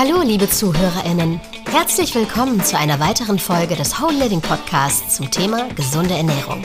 [0.00, 1.40] Hallo, liebe ZuhörerInnen.
[1.68, 6.62] Herzlich willkommen zu einer weiteren Folge des Whole Living Podcasts zum Thema gesunde Ernährung.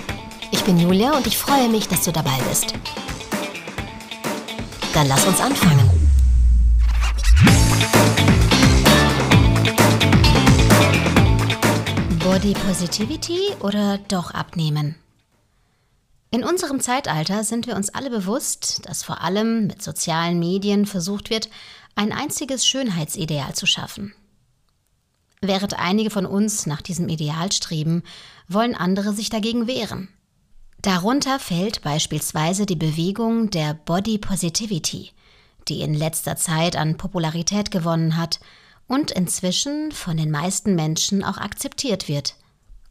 [0.51, 2.75] Ich bin Julia und ich freue mich, dass du dabei bist.
[4.93, 5.89] Dann lass uns anfangen.
[12.19, 14.93] Body Positivity oder doch abnehmen?
[16.29, 21.29] In unserem Zeitalter sind wir uns alle bewusst, dass vor allem mit sozialen Medien versucht
[21.29, 21.47] wird,
[21.95, 24.13] ein einziges Schönheitsideal zu schaffen.
[25.41, 28.03] Während einige von uns nach diesem Ideal streben,
[28.47, 30.07] wollen andere sich dagegen wehren.
[30.81, 35.11] Darunter fällt beispielsweise die Bewegung der Body Positivity,
[35.67, 38.39] die in letzter Zeit an Popularität gewonnen hat
[38.87, 42.35] und inzwischen von den meisten Menschen auch akzeptiert wird.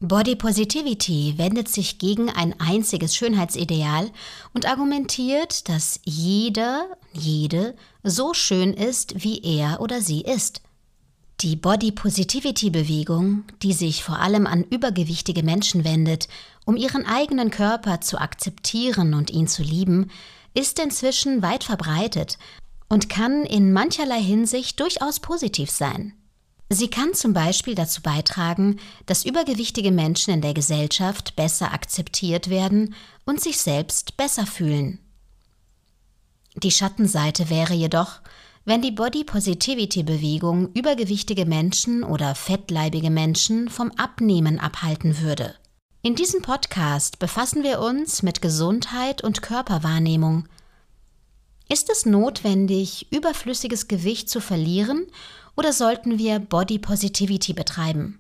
[0.05, 4.10] Body Positivity wendet sich gegen ein einziges Schönheitsideal
[4.52, 10.60] und argumentiert, dass jeder, jede so schön ist, wie er oder sie ist.
[11.41, 16.26] Die Body Positivity Bewegung, die sich vor allem an übergewichtige Menschen wendet,
[16.65, 20.10] um ihren eigenen Körper zu akzeptieren und ihn zu lieben,
[20.52, 22.38] ist inzwischen weit verbreitet
[22.88, 26.15] und kann in mancherlei Hinsicht durchaus positiv sein.
[26.74, 32.95] Sie kann zum Beispiel dazu beitragen, dass übergewichtige Menschen in der Gesellschaft besser akzeptiert werden
[33.26, 34.98] und sich selbst besser fühlen.
[36.56, 38.20] Die Schattenseite wäre jedoch,
[38.64, 45.54] wenn die Body Positivity Bewegung übergewichtige Menschen oder fettleibige Menschen vom Abnehmen abhalten würde.
[46.01, 50.48] In diesem Podcast befassen wir uns mit Gesundheit und Körperwahrnehmung.
[51.68, 55.07] Ist es notwendig, überflüssiges Gewicht zu verlieren
[55.56, 58.18] oder sollten wir Body Positivity betreiben?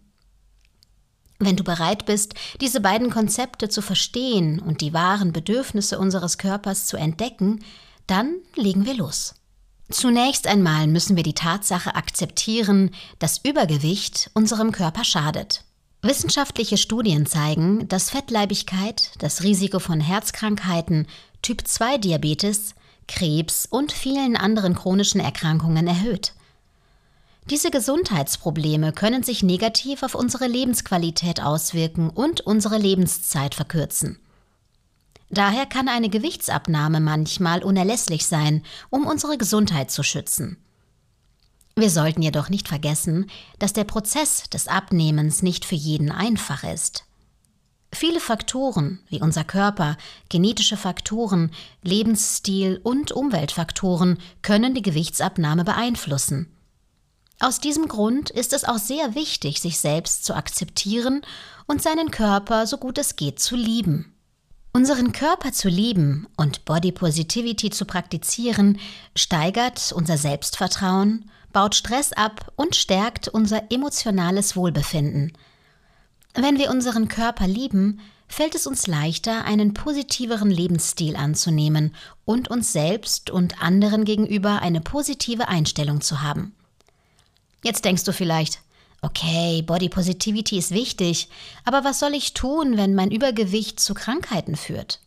[1.38, 6.86] Wenn du bereit bist, diese beiden Konzepte zu verstehen und die wahren Bedürfnisse unseres Körpers
[6.86, 7.64] zu entdecken,
[8.06, 9.34] dann legen wir los.
[9.90, 15.64] Zunächst einmal müssen wir die Tatsache akzeptieren, dass Übergewicht unserem Körper schadet.
[16.00, 21.06] Wissenschaftliche Studien zeigen, dass Fettleibigkeit das Risiko von Herzkrankheiten,
[21.42, 22.74] Typ-2-Diabetes,
[23.06, 26.32] Krebs und vielen anderen chronischen Erkrankungen erhöht.
[27.50, 34.18] Diese Gesundheitsprobleme können sich negativ auf unsere Lebensqualität auswirken und unsere Lebenszeit verkürzen.
[35.28, 40.58] Daher kann eine Gewichtsabnahme manchmal unerlässlich sein, um unsere Gesundheit zu schützen.
[41.74, 47.04] Wir sollten jedoch nicht vergessen, dass der Prozess des Abnehmens nicht für jeden einfach ist.
[47.94, 49.96] Viele Faktoren wie unser Körper,
[50.28, 51.50] genetische Faktoren,
[51.82, 56.48] Lebensstil und Umweltfaktoren können die Gewichtsabnahme beeinflussen.
[57.42, 61.22] Aus diesem Grund ist es auch sehr wichtig, sich selbst zu akzeptieren
[61.66, 64.14] und seinen Körper so gut es geht zu lieben.
[64.72, 68.78] Unseren Körper zu lieben und Body Positivity zu praktizieren,
[69.16, 75.32] steigert unser Selbstvertrauen, baut Stress ab und stärkt unser emotionales Wohlbefinden.
[76.34, 77.98] Wenn wir unseren Körper lieben,
[78.28, 81.92] fällt es uns leichter, einen positiveren Lebensstil anzunehmen
[82.24, 86.54] und uns selbst und anderen gegenüber eine positive Einstellung zu haben.
[87.62, 88.60] Jetzt denkst du vielleicht,
[89.02, 91.28] okay, Body Positivity ist wichtig,
[91.64, 95.00] aber was soll ich tun, wenn mein Übergewicht zu Krankheiten führt?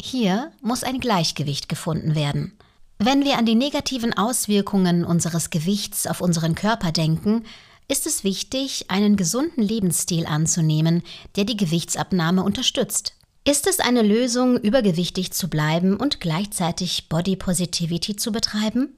[0.00, 2.58] Hier muss ein Gleichgewicht gefunden werden.
[2.98, 7.44] Wenn wir an die negativen Auswirkungen unseres Gewichts auf unseren Körper denken,
[7.88, 11.02] ist es wichtig, einen gesunden Lebensstil anzunehmen,
[11.36, 13.14] der die Gewichtsabnahme unterstützt.
[13.44, 18.96] Ist es eine Lösung, übergewichtig zu bleiben und gleichzeitig Body Positivity zu betreiben?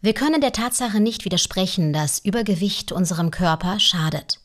[0.00, 4.38] Wir können der Tatsache nicht widersprechen, dass Übergewicht unserem Körper schadet.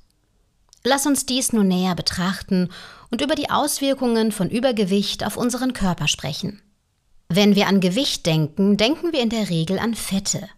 [0.84, 2.70] Lass uns dies nun näher betrachten
[3.12, 6.62] und über die Auswirkungen von Übergewicht auf unseren Körper sprechen.
[7.30, 10.50] Wenn wir an Gewicht denken, denken wir in der Regel an Fette.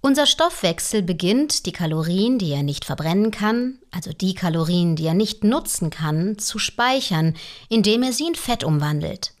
[0.00, 5.14] Unser Stoffwechsel beginnt, die Kalorien, die er nicht verbrennen kann, also die Kalorien, die er
[5.14, 7.36] nicht nutzen kann, zu speichern,
[7.68, 9.32] indem er sie in Fett umwandelt.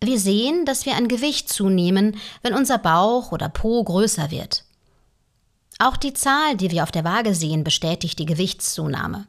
[0.00, 4.64] Wir sehen, dass wir an Gewicht zunehmen, wenn unser Bauch oder Po größer wird.
[5.78, 9.26] Auch die Zahl, die wir auf der Waage sehen, bestätigt die Gewichtszunahme.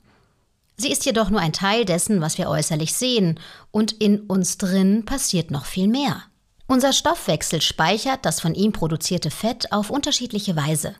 [0.77, 3.39] Sie ist jedoch nur ein Teil dessen, was wir äußerlich sehen,
[3.71, 6.24] und in uns drin passiert noch viel mehr.
[6.68, 10.95] Unser Stoffwechsel speichert das von ihm produzierte Fett auf unterschiedliche Weise.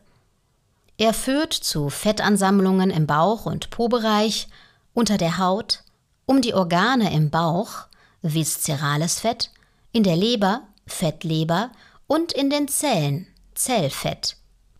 [0.98, 4.48] Er führt zu Fettansammlungen im Bauch- und Po-Bereich,
[4.92, 5.82] unter der Haut,
[6.26, 7.86] um die Organe im Bauch,
[8.20, 9.50] viszerales Fett,
[9.92, 11.70] in der Leber Fettleber
[12.06, 14.36] und in den Zellen Zellfett.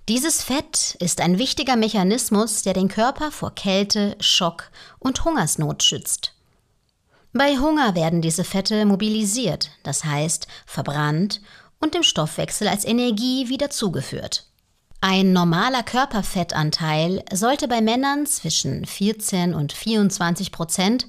[0.08, 6.34] Dieses Fett ist ein wichtiger Mechanismus, der den Körper vor Kälte, Schock und Hungersnot schützt.
[7.32, 11.40] Bei Hunger werden diese Fette mobilisiert, das heißt verbrannt,
[11.80, 14.46] und dem Stoffwechsel als Energie wieder zugeführt.
[15.00, 21.06] Ein normaler Körperfettanteil sollte bei Männern zwischen 14 und 24 Prozent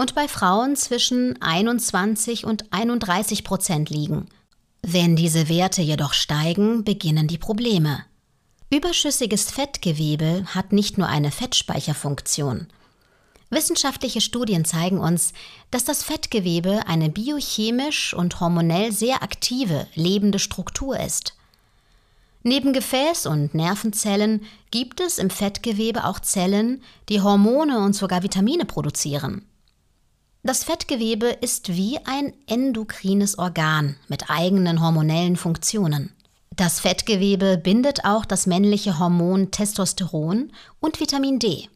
[0.00, 4.30] und bei Frauen zwischen 21 und 31 Prozent liegen.
[4.80, 8.02] Wenn diese Werte jedoch steigen, beginnen die Probleme.
[8.70, 12.68] Überschüssiges Fettgewebe hat nicht nur eine Fettspeicherfunktion.
[13.50, 15.34] Wissenschaftliche Studien zeigen uns,
[15.70, 21.34] dass das Fettgewebe eine biochemisch und hormonell sehr aktive, lebende Struktur ist.
[22.42, 28.64] Neben Gefäß- und Nervenzellen gibt es im Fettgewebe auch Zellen, die Hormone und sogar Vitamine
[28.64, 29.44] produzieren.
[30.42, 36.14] Das Fettgewebe ist wie ein endokrines Organ mit eigenen hormonellen Funktionen.
[36.56, 40.50] Das Fettgewebe bindet auch das männliche Hormon Testosteron
[40.80, 41.68] und Vitamin D.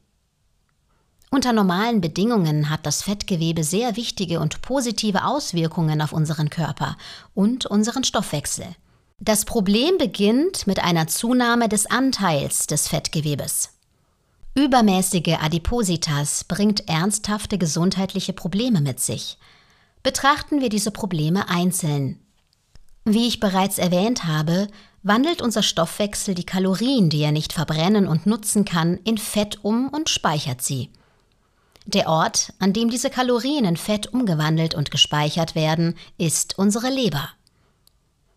[1.30, 6.96] Unter normalen Bedingungen hat das Fettgewebe sehr wichtige und positive Auswirkungen auf unseren Körper
[7.34, 8.66] und unseren Stoffwechsel.
[9.20, 13.73] Das Problem beginnt mit einer Zunahme des Anteils des Fettgewebes.
[14.54, 19.36] Übermäßige Adipositas bringt ernsthafte gesundheitliche Probleme mit sich.
[20.04, 22.20] Betrachten wir diese Probleme einzeln.
[23.04, 24.68] Wie ich bereits erwähnt habe,
[25.02, 29.88] wandelt unser Stoffwechsel die Kalorien, die er nicht verbrennen und nutzen kann, in Fett um
[29.88, 30.90] und speichert sie.
[31.84, 37.28] Der Ort, an dem diese Kalorien in Fett umgewandelt und gespeichert werden, ist unsere Leber.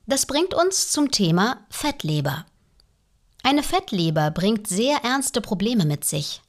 [0.08, 2.46] Das bringt uns zum Thema Fettleber.
[3.50, 6.42] Eine Fettleber bringt sehr ernste Probleme mit sich.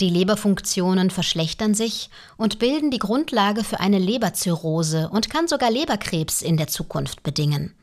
[0.00, 6.42] Die Leberfunktionen verschlechtern sich und bilden die Grundlage für eine Leberzirrhose und kann sogar Leberkrebs
[6.42, 7.76] in der Zukunft bedingen.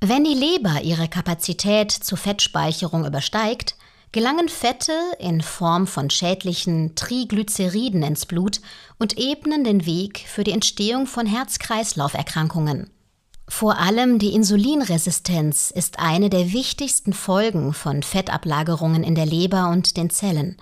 [0.00, 3.76] Wenn die Leber ihre Kapazität zur Fettspeicherung übersteigt,
[4.12, 8.62] gelangen Fette in Form von schädlichen Triglyceriden ins Blut
[8.98, 12.88] und ebnen den Weg für die Entstehung von Herz-Kreislauf-Erkrankungen.
[13.46, 19.96] Vor allem die Insulinresistenz ist eine der wichtigsten Folgen von Fettablagerungen in der Leber und
[19.96, 20.56] den Zellen.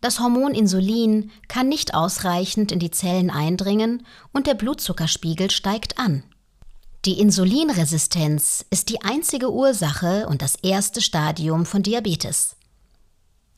[0.00, 6.24] Das Hormon Insulin kann nicht ausreichend in die Zellen eindringen und der Blutzuckerspiegel steigt an.
[7.04, 12.56] Die Insulinresistenz ist die einzige Ursache und das erste Stadium von Diabetes.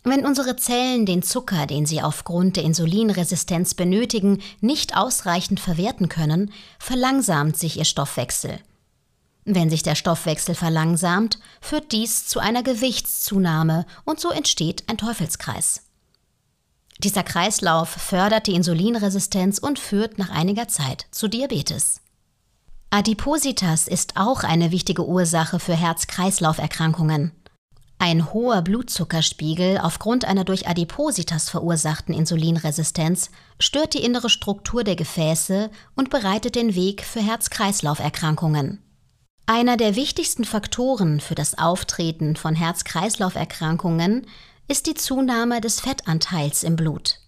[0.06, 6.52] Wenn unsere Zellen den Zucker, den sie aufgrund der Insulinresistenz benötigen, nicht ausreichend verwerten können,
[6.78, 8.58] verlangsamt sich ihr Stoffwechsel.
[9.46, 15.82] Wenn sich der Stoffwechsel verlangsamt, führt dies zu einer Gewichtszunahme und so entsteht ein Teufelskreis.
[16.98, 22.00] Dieser Kreislauf fördert die Insulinresistenz und führt nach einiger Zeit zu Diabetes.
[22.90, 27.32] Adipositas ist auch eine wichtige Ursache für Herz-Kreislauf-Erkrankungen.
[27.99, 35.70] Ein hoher Blutzuckerspiegel aufgrund einer durch Adipositas verursachten Insulinresistenz stört die innere Struktur der Gefäße
[35.94, 38.82] und bereitet den Weg für Herz-Kreislauf-Erkrankungen.
[39.46, 44.26] Einer der wichtigsten Faktoren für das Auftreten von Herz-Kreislauf-Erkrankungen
[44.69, 47.20] ist die Zunahme des Fettanteils im Blut.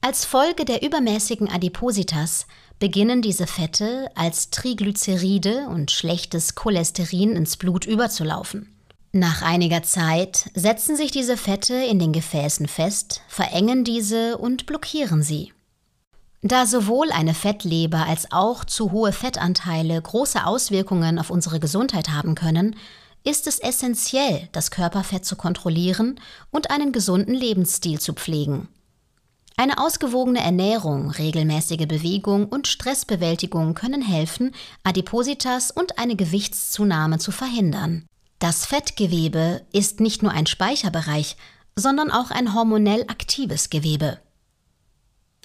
[0.00, 2.46] Als Folge der übermäßigen Adipositas
[2.78, 8.72] beginnen diese Fette als Triglyceride und schlechtes Cholesterin ins Blut überzulaufen.
[9.14, 15.22] Nach einiger Zeit setzen sich diese Fette in den Gefäßen fest, verengen diese und blockieren
[15.22, 15.52] sie.
[16.40, 22.34] Da sowohl eine Fettleber als auch zu hohe Fettanteile große Auswirkungen auf unsere Gesundheit haben
[22.34, 22.74] können,
[23.22, 26.18] ist es essentiell, das Körperfett zu kontrollieren
[26.50, 28.68] und einen gesunden Lebensstil zu pflegen.
[29.58, 38.06] Eine ausgewogene Ernährung, regelmäßige Bewegung und Stressbewältigung können helfen, Adipositas und eine Gewichtszunahme zu verhindern.
[38.42, 41.36] Das Fettgewebe ist nicht nur ein Speicherbereich,
[41.76, 44.18] sondern auch ein hormonell aktives Gewebe.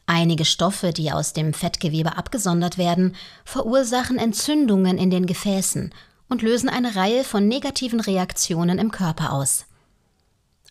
[0.08, 5.94] Einige Stoffe, die aus dem Fettgewebe abgesondert werden, verursachen Entzündungen in den Gefäßen
[6.28, 9.66] und lösen eine Reihe von negativen Reaktionen im Körper aus.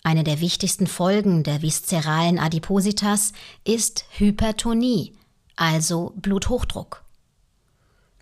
[0.03, 5.13] Eine der wichtigsten Folgen der viszeralen Adipositas ist Hypertonie,
[5.55, 7.06] also Bluthochdruck.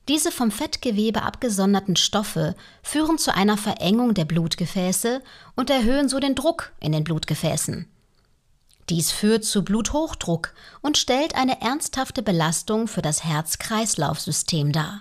[0.08, 5.23] Diese vom Fettgewebe abgesonderten Stoffe führen zu einer Verengung der Blutgefäße
[5.56, 7.88] und erhöhen so den Druck in den Blutgefäßen.
[8.90, 15.00] Dies führt zu Bluthochdruck und stellt eine ernsthafte Belastung für das Herz-Kreislauf-System dar.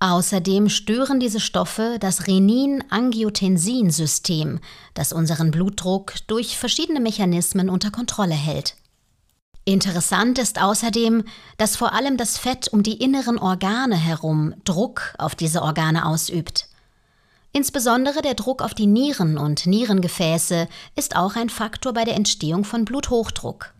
[0.00, 4.60] Außerdem stören diese Stoffe das Renin-Angiotensin-System,
[4.94, 8.76] das unseren Blutdruck durch verschiedene Mechanismen unter Kontrolle hält.
[9.64, 11.24] Interessant ist außerdem,
[11.56, 16.68] dass vor allem das Fett um die inneren Organe herum Druck auf diese Organe ausübt.
[17.52, 20.66] Insbesondere der Druck auf die Nieren und Nierengefäße
[20.96, 23.72] ist auch ein Faktor bei der Entstehung von Bluthochdruck.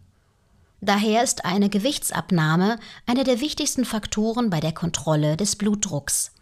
[0.81, 6.33] Daher ist eine Gewichtsabnahme einer der wichtigsten Faktoren bei der Kontrolle des Blutdrucks.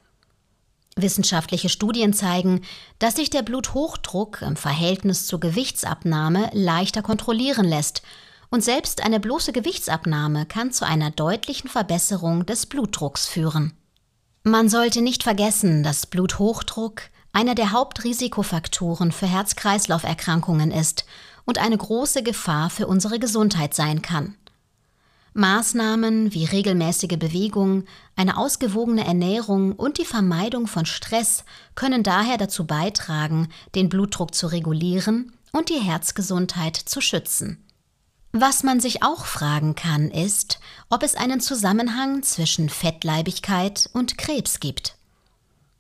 [0.96, 2.62] Wissenschaftliche Studien zeigen,
[2.98, 8.02] dass sich der Bluthochdruck im Verhältnis zur Gewichtsabnahme leichter kontrollieren lässt
[8.50, 13.72] und selbst eine bloße Gewichtsabnahme kann zu einer deutlichen Verbesserung des Blutdrucks führen.
[14.42, 17.02] Man sollte nicht vergessen, dass Bluthochdruck
[17.32, 21.04] einer der Hauptrisikofaktoren für Herz-Kreislauf-Erkrankungen ist
[21.44, 24.34] und eine große Gefahr für unsere Gesundheit sein kann.
[25.32, 27.84] Maßnahmen wie regelmäßige Bewegung,
[28.16, 31.44] eine ausgewogene Ernährung und die Vermeidung von Stress
[31.76, 37.64] können daher dazu beitragen, den Blutdruck zu regulieren und die Herzgesundheit zu schützen.
[38.32, 44.60] Was man sich auch fragen kann, ist, ob es einen Zusammenhang zwischen Fettleibigkeit und Krebs
[44.60, 44.94] gibt.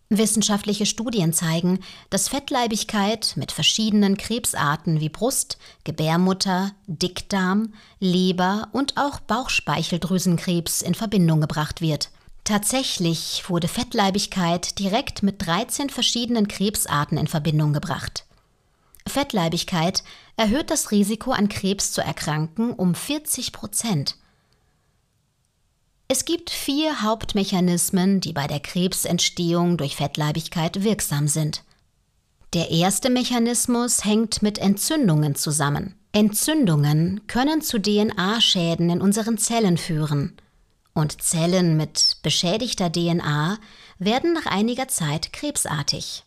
[0.08, 1.78] Wissenschaftliche Studien zeigen,
[2.10, 11.40] dass Fettleibigkeit mit verschiedenen Krebsarten wie Brust, Gebärmutter, Dickdarm, Leber und auch Bauchspeicheldrüsenkrebs in Verbindung
[11.40, 12.10] gebracht wird.
[12.42, 18.24] Tatsächlich wurde Fettleibigkeit direkt mit 13 verschiedenen Krebsarten in Verbindung gebracht.
[19.10, 20.02] Fettleibigkeit
[20.36, 24.16] erhöht das Risiko, an Krebs zu erkranken, um 40 Prozent.
[26.08, 31.62] Es gibt vier Hauptmechanismen, die bei der Krebsentstehung durch Fettleibigkeit wirksam sind.
[32.52, 35.94] Der erste Mechanismus hängt mit Entzündungen zusammen.
[36.10, 40.36] Entzündungen können zu DNA-Schäden in unseren Zellen führen.
[40.94, 43.58] Und Zellen mit beschädigter DNA
[44.00, 46.24] werden nach einiger Zeit krebsartig.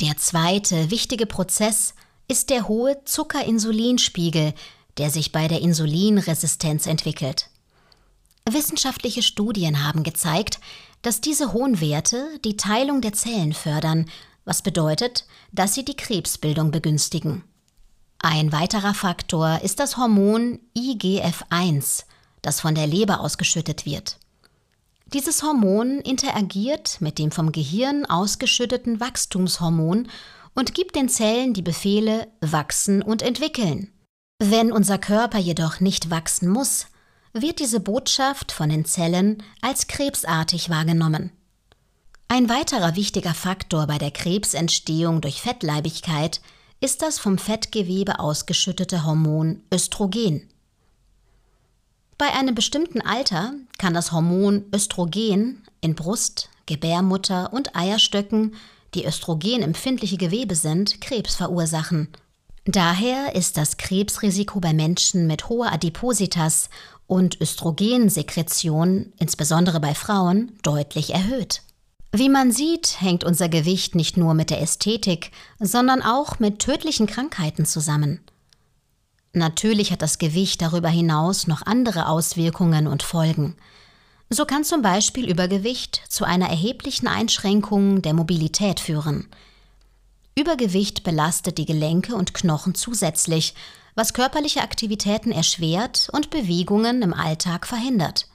[0.00, 1.92] Der zweite wichtige Prozess
[2.28, 4.54] ist der hohe Zuckerinsulinspiegel,
[4.98, 7.48] der sich bei der Insulinresistenz entwickelt.
[8.48, 10.60] Wissenschaftliche Studien haben gezeigt,
[11.02, 14.10] dass diese hohen Werte die Teilung der Zellen fördern,
[14.44, 17.44] was bedeutet, dass sie die Krebsbildung begünstigen.
[18.18, 22.04] Ein weiterer Faktor ist das Hormon IGF-1,
[22.42, 24.18] das von der Leber ausgeschüttet wird.
[25.12, 30.08] Dieses Hormon interagiert mit dem vom Gehirn ausgeschütteten Wachstumshormon
[30.58, 33.92] und gibt den Zellen die Befehle wachsen und entwickeln.
[34.40, 36.88] Wenn unser Körper jedoch nicht wachsen muss,
[37.32, 41.30] wird diese Botschaft von den Zellen als krebsartig wahrgenommen.
[42.26, 46.40] Ein weiterer wichtiger Faktor bei der Krebsentstehung durch Fettleibigkeit
[46.80, 50.48] ist das vom Fettgewebe ausgeschüttete Hormon Östrogen.
[52.18, 58.56] Bei einem bestimmten Alter kann das Hormon Östrogen in Brust, Gebärmutter und Eierstöcken,
[58.94, 62.08] die östrogenempfindliche Gewebe sind, Krebs verursachen.
[62.64, 66.68] Daher ist das Krebsrisiko bei Menschen mit hoher Adipositas
[67.06, 71.62] und Östrogensekretion, insbesondere bei Frauen, deutlich erhöht.
[72.12, 77.06] Wie man sieht, hängt unser Gewicht nicht nur mit der Ästhetik, sondern auch mit tödlichen
[77.06, 78.20] Krankheiten zusammen.
[79.32, 83.56] Natürlich hat das Gewicht darüber hinaus noch andere Auswirkungen und Folgen.
[84.30, 89.28] So kann zum Beispiel Übergewicht zu einer erheblichen Einschränkung der Mobilität führen.
[90.34, 93.54] Übergewicht belastet die Gelenke und Knochen zusätzlich
[93.94, 98.28] was körperliche Aktivitäten erschwert und Bewegungen im Alltag verhindert.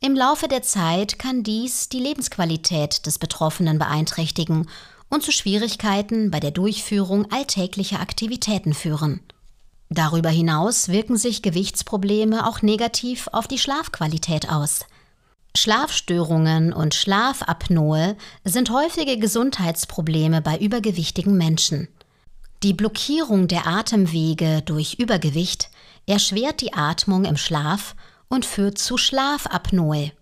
[0.00, 4.68] Im Laufe der Zeit kann dies die Lebensqualität des Betroffenen beeinträchtigen
[5.08, 9.20] und zu Schwierigkeiten bei der Durchführung alltäglicher Aktivitäten führen.
[9.94, 14.86] Darüber hinaus wirken sich Gewichtsprobleme auch negativ auf die Schlafqualität aus.
[15.54, 21.88] Schlafstörungen und Schlafapnoe sind häufige Gesundheitsprobleme bei übergewichtigen Menschen.
[22.62, 25.68] Die Blockierung der Atemwege durch Übergewicht
[26.06, 27.94] erschwert die Atmung im Schlaf
[28.28, 30.12] und führt zu Schlafapnoe.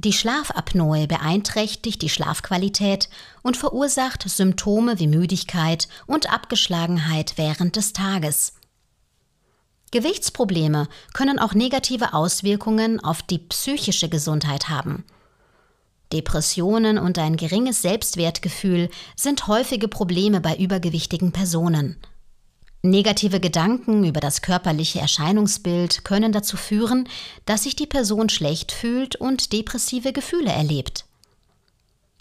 [0.00, 3.08] Die Schlafapnoe beeinträchtigt die Schlafqualität
[3.42, 8.54] und verursacht Symptome wie Müdigkeit und Abgeschlagenheit während des Tages.
[9.90, 15.04] Gewichtsprobleme können auch negative Auswirkungen auf die psychische Gesundheit haben.
[16.12, 21.96] Depressionen und ein geringes Selbstwertgefühl sind häufige Probleme bei übergewichtigen Personen.
[22.82, 27.08] Negative Gedanken über das körperliche Erscheinungsbild können dazu führen,
[27.44, 31.04] dass sich die Person schlecht fühlt und depressive Gefühle erlebt.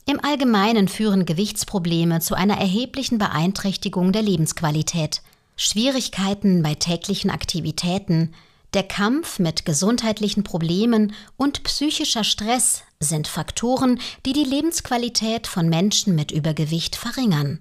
[0.08, 5.22] Im Allgemeinen führen Gewichtsprobleme zu einer erheblichen Beeinträchtigung der Lebensqualität.
[5.58, 8.34] Schwierigkeiten bei täglichen Aktivitäten,
[8.74, 16.16] der Kampf mit gesundheitlichen Problemen und psychischer Stress sind Faktoren, die die Lebensqualität von Menschen
[16.16, 17.60] mit Übergewicht verringern.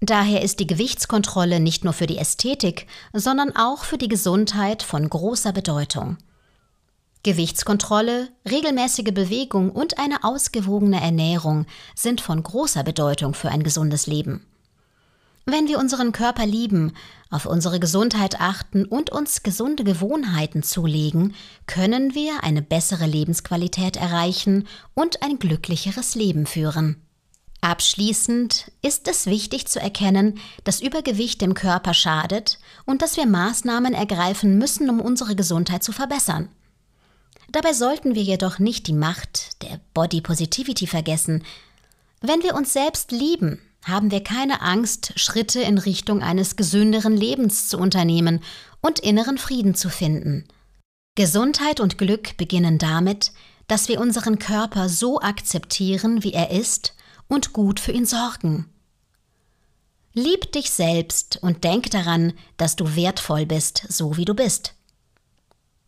[0.00, 5.08] Daher ist die Gewichtskontrolle nicht nur für die Ästhetik, sondern auch für die Gesundheit von
[5.08, 6.16] großer Bedeutung.
[7.22, 14.46] Gewichtskontrolle, regelmäßige Bewegung und eine ausgewogene Ernährung sind von großer Bedeutung für ein gesundes Leben.
[15.44, 16.94] Wenn wir unseren Körper lieben,
[17.28, 21.34] auf unsere Gesundheit achten und uns gesunde Gewohnheiten zulegen,
[21.66, 27.02] können wir eine bessere Lebensqualität erreichen und ein glücklicheres Leben führen.
[27.62, 33.92] Abschließend ist es wichtig zu erkennen, dass Übergewicht dem Körper schadet und dass wir Maßnahmen
[33.92, 36.48] ergreifen müssen, um unsere Gesundheit zu verbessern.
[37.52, 41.44] Dabei sollten wir jedoch nicht die Macht der Body Positivity vergessen.
[42.22, 47.68] Wenn wir uns selbst lieben, haben wir keine Angst, Schritte in Richtung eines gesünderen Lebens
[47.68, 48.40] zu unternehmen
[48.80, 50.44] und inneren Frieden zu finden.
[51.14, 53.32] Gesundheit und Glück beginnen damit,
[53.68, 56.94] dass wir unseren Körper so akzeptieren, wie er ist
[57.30, 58.66] und gut für ihn sorgen.
[60.12, 64.74] Lieb dich selbst und denk daran, dass du wertvoll bist, so wie du bist.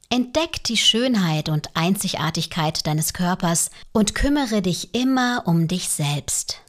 [0.08, 6.60] Entdeck die Schönheit und Einzigartigkeit deines Körpers und kümmere dich immer um dich selbst.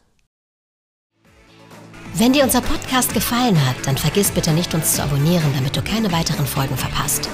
[2.14, 5.82] Wenn dir unser Podcast gefallen hat, dann vergiss bitte nicht, uns zu abonnieren, damit du
[5.82, 7.28] keine weiteren Folgen verpasst.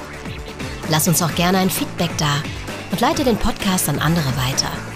[0.88, 2.42] Lass uns auch gerne ein Feedback da
[2.90, 4.89] und leite den Podcast an andere weiter.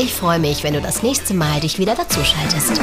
[0.00, 2.80] Ich freue mich, wenn du das nächste Mal dich wieder dazuschaltest.